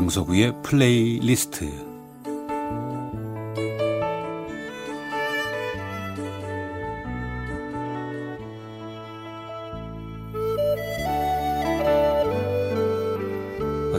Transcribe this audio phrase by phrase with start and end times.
[0.00, 1.70] 강석우의 플레이리스트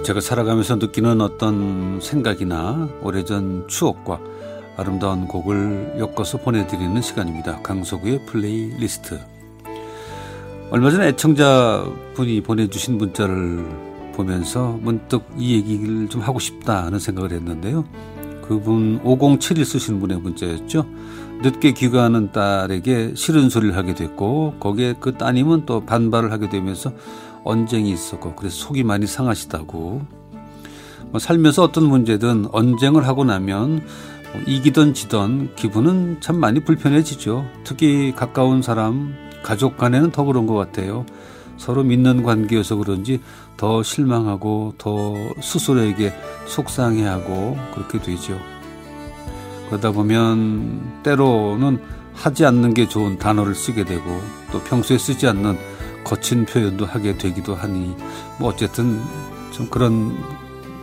[0.04, 4.20] 제가 살아가면서 느끼는 어떤 생각이나 오래전 추억과
[4.78, 7.62] 아름다운 곡을 엮어서 보내드리는 시간입니다.
[7.62, 9.20] 강석우의 플레이리스트.
[10.72, 17.32] 얼마 전에 애청자 분이 보내주신 문자를 보면서 문득 이 얘기를 좀 하고 싶다 는 생각을
[17.32, 17.86] 했는데요.
[18.42, 20.86] 그분 5071 쓰신 분의 문자였죠.
[21.42, 26.92] 늦게 귀가하는 딸에게 싫은 소리를 하게 됐고 거기에 그 따님은 또 반발을 하게 되면서
[27.44, 30.02] 언쟁이 있었고 그래서 속이 많이 상하시다고
[31.10, 33.84] 뭐 살면서 어떤 문제든 언쟁을 하고 나면
[34.34, 37.46] 뭐 이기던 지던 기분은 참 많이 불편해지죠.
[37.64, 41.06] 특히 가까운 사람, 가족 간에는 더 그런 것 같아요.
[41.62, 43.22] 서로 믿는 관계여서 그런지
[43.56, 46.12] 더 실망하고 더 스스로에게
[46.48, 48.36] 속상해하고 그렇게 되죠.
[49.68, 51.80] 그러다 보면 때로는
[52.16, 54.04] 하지 않는 게 좋은 단어를 쓰게 되고
[54.52, 55.56] 또 평소에 쓰지 않는
[56.04, 57.96] 거친 표현도 하게 되기도 하니
[58.40, 59.00] 뭐 어쨌든
[59.52, 60.18] 좀 그런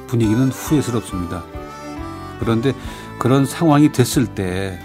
[0.06, 1.42] 분위기는 후회스럽습니다.
[2.38, 2.72] 그런데
[3.18, 4.78] 그런 상황이 됐을 때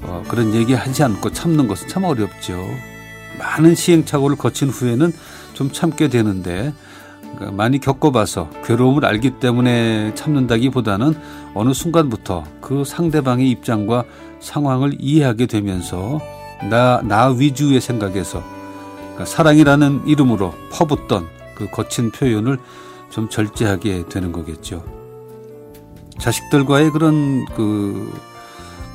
[0.00, 2.66] 어, 그런 얘기 하지 않고 참는 것은 참 어렵죠.
[3.38, 5.12] 많은 시행착오를 거친 후에는
[5.54, 6.72] 좀 참게 되는데
[7.22, 11.14] 그러니까 많이 겪어봐서 괴로움을 알기 때문에 참는다기보다는
[11.54, 14.04] 어느 순간부터 그 상대방의 입장과
[14.40, 16.20] 상황을 이해하게 되면서
[16.70, 18.42] 나, 나 위주의 생각에서
[18.98, 22.58] 그러니까 사랑이라는 이름으로 퍼붓던 그 거친 표현을
[23.10, 24.84] 좀 절제하게 되는 거겠죠.
[26.18, 28.12] 자식들과의 그런 그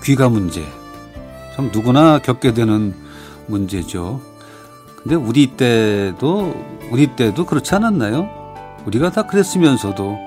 [0.04, 0.64] 귀가 문제,
[1.56, 2.96] 참 누구나 겪게 되는
[3.48, 4.22] 문제죠.
[5.04, 6.54] 근데 우리 때도
[6.92, 8.30] 우리 때도 그렇지 않았나요?
[8.86, 10.18] 우리가 다 그랬으면서도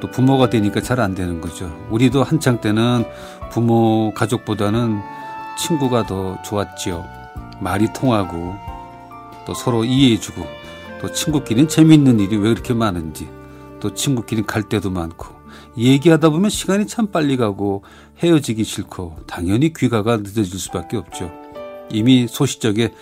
[0.00, 1.70] 또 부모가 되니까 잘 안 되는 거죠.
[1.90, 3.04] 우리도 한창 때는
[3.50, 5.00] 부모 가족보다는
[5.58, 7.04] 친구가 더 좋았지요.
[7.60, 8.54] 말이 통하고
[9.46, 10.42] 또 서로 이해해주고
[11.00, 13.28] 또 친구끼리는 재미있는 일이 왜 그렇게 많은지
[13.80, 15.28] 또 친구끼리 갈 때도 많고
[15.76, 17.82] 얘기하다 보면 시간이 참 빨리 가고
[18.22, 21.30] 헤어지기 싫고 당연히 귀가가 늦어질 수밖에 없죠.
[21.90, 22.92] 이미 소시적에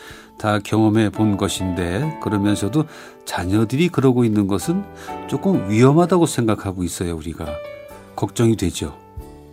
[0.41, 2.85] 다 경험해 본 것인데 그러면서도
[3.27, 4.83] 자녀들이 그러고 있는 것은
[5.29, 7.47] 조금 위험하다고 생각하고 있어요, 우리가.
[8.17, 8.97] 걱정이 되죠.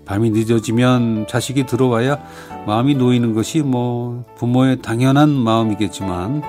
[0.06, 2.24] 밤이 늦어지면 자식이 들어와야
[2.66, 6.42] 마음이 놓이는 것이 뭐 부모의 당연한 마음이겠지만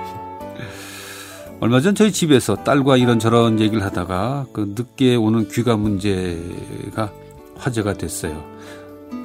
[1.59, 7.11] 얼마 전 저희 집에서 딸과 이런저런 얘기를 하다가 그 늦게 오는 귀가 문제가
[7.57, 8.41] 화제가 됐어요.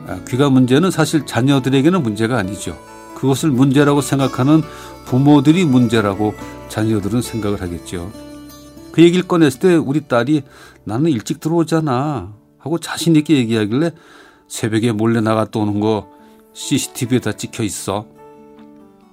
[0.09, 2.77] 아, 귀가 문제는 사실 자녀들에게는 문제가 아니죠.
[3.25, 4.61] 그것을 문제라고 생각하는
[5.07, 6.35] 부모들이 문제라고
[6.69, 8.12] 자녀들은 생각을 하겠죠.
[8.93, 10.43] 그 얘기를 꺼냈을 때 우리 딸이
[10.85, 13.93] 나는 일찍 들어오잖아 하고 자신 있게 얘기하길래
[14.47, 16.07] 새벽에 몰래 나갔다 오는 거
[16.53, 18.05] CCTV에 다 찍혀 있어.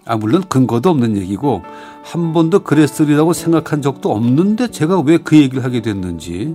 [0.04, 1.62] 아, 물론 근거도 없는 얘기고
[2.04, 6.54] 한 번도 그랬으리라고 생각한 적도 없는데 제가 왜 그 얘기를 하게 됐는지.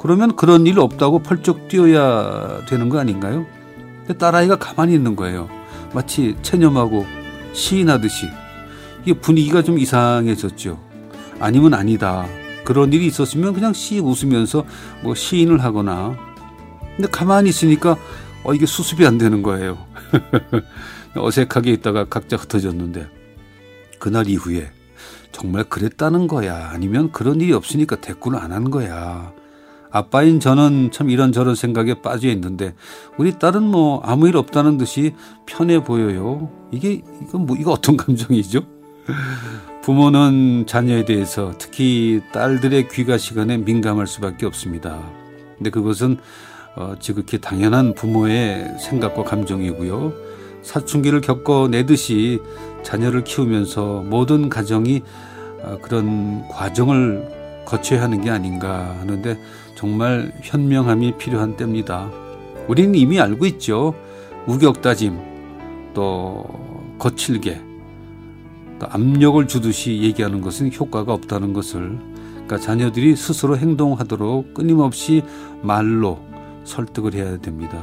[0.00, 3.46] 그러면 그런 일 없다고 펄쩍 뛰어야 되는 거 아닌가요?
[4.00, 5.61] 근데 딸아이가 가만히 있는 거예요.
[5.92, 7.06] 마치 체념하고
[7.52, 8.28] 시인하듯이.
[9.02, 10.80] 이게 분위기가 좀 이상해졌죠.
[11.40, 12.26] 아니면 아니다.
[12.64, 14.64] 그런 일이 있었으면 그냥 시 웃으면서
[15.02, 16.16] 뭐 시인을 하거나.
[16.96, 17.96] 근데 가만히 있으니까
[18.44, 19.86] 어, 이게 수습이 안 되는 거예요.
[21.16, 23.08] 어색하게 있다가 각자 흩어졌는데
[23.98, 24.70] 그날 이후에
[25.32, 26.70] 정말 그랬다는 거야.
[26.72, 29.32] 아니면 그런 일이 없으니까 대꾸를 안 한 거야.
[29.92, 32.74] 아빠인 저는 참 이런저런 생각에 빠져 있는데
[33.18, 35.14] 우리 딸은 뭐 아무 일 없다는 듯이
[35.46, 36.50] 편해 보여요.
[36.70, 38.62] 이게 이건 뭐 이거 어떤 감정이죠?
[39.82, 44.98] 부모는 자녀에 대해서 특히 딸들의 귀가 시간에 민감할 수밖에 없습니다.
[45.58, 46.18] 근데 그것은
[46.74, 50.12] 어, 지극히 당연한 부모의 생각과 감정이고요.
[50.62, 52.40] 사춘기를 겪어내듯이
[52.82, 55.02] 자녀를 키우면서 모든 가정이
[55.64, 59.38] 어, 그런 과정을 거쳐야 하는 게 아닌가 하는데
[59.74, 62.10] 정말 현명함이 필요한 때입니다.
[62.68, 63.94] 우리는 이미 알고 있죠.
[64.46, 65.18] 우격다짐,
[65.94, 66.44] 또
[66.98, 67.60] 거칠게,
[68.78, 71.98] 또 압력을 주듯이 얘기하는 것은 효과가 없다는 것을
[72.32, 75.22] 그러니까 자녀들이 스스로 행동하도록 끊임없이
[75.62, 76.20] 말로
[76.64, 77.82] 설득을 해야 됩니다.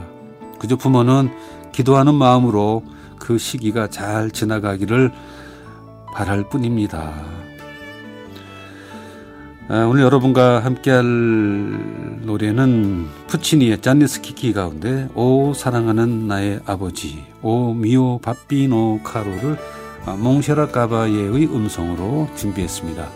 [0.60, 1.30] 그저 부모는
[1.72, 2.84] 기도하는 마음으로
[3.18, 5.12] 그 시기가 잘 지나가기를
[6.14, 7.14] 바랄 뿐입니다.
[9.72, 11.04] 아, 오늘 여러분과 함께할
[12.26, 19.60] 노래는 푸치니의 짠니스키키 가운데 오 사랑하는 나의 아버지 오 미오 바비노 카로를
[20.24, 23.12] 몽쉐라 까바예의 음성으로 준비했습니다.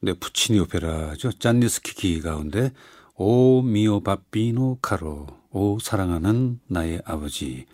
[0.00, 1.38] 네, 푸치니 오페라죠.
[1.38, 2.72] 짠니스키키 가운데
[3.14, 7.66] 오 미오 바비노 카로 오 사랑하는 나의 아버지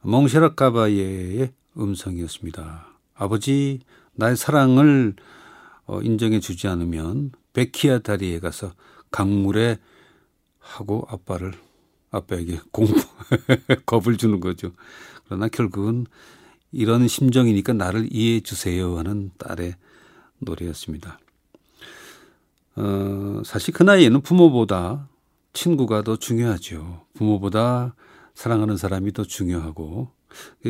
[0.00, 2.86] 몽쉐라 까바예의 음성이었습니다.
[3.14, 3.80] 아버지
[4.14, 5.14] 나의 사랑을
[5.86, 8.72] 어, 인정해 주지 않으면 베키아 다리에 가서
[9.10, 9.78] 강물에
[10.58, 11.54] 하고 아빠를
[12.10, 12.94] 아빠에게 공부
[13.86, 14.72] 겁을 주는 거죠.
[15.26, 16.06] 그러나 결국은
[16.72, 19.74] 이런 심정이니까 나를 이해해 주세요 하는 딸의
[20.38, 21.18] 노래였습니다.
[22.76, 25.08] 어, 사실 그 나이에는 부모보다
[25.52, 27.06] 친구가 더 중요하죠.
[27.14, 27.94] 부모보다
[28.34, 30.12] 사랑하는 사람이 더 중요하고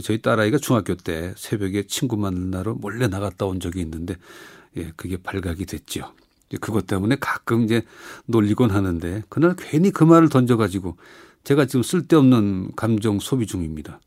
[0.03, 4.17] 저희 딸아이가 중학교 때 새벽에 친구 만나러 몰래 나갔다 온 적이 있는데
[4.77, 6.13] 예, 그게 발각이 됐죠.
[6.61, 7.83] 그것 때문에 가끔 이제
[8.27, 10.97] 놀리곤 하는데 그날 괜히 그 말을 던져가지고
[11.45, 14.01] 제가 지금 쓸데없는 감정 소비 중입니다.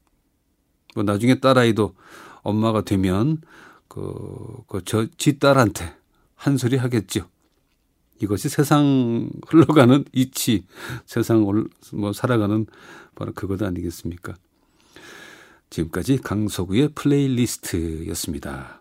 [0.95, 1.95] 뭐 나중에 딸아이도
[2.41, 3.41] 엄마가 되면
[3.87, 5.95] 그, 그, 저, 지 딸한테
[6.35, 7.27] 한 소리 하겠죠.
[8.21, 10.65] 이것이 세상 흘러가는 이치,
[11.05, 11.45] 세상
[11.93, 12.65] 뭐 살아가는
[13.15, 14.35] 바로 그것 아니겠습니까?
[15.71, 18.80] 지금까지 강서구의 플레이리스트였습니다.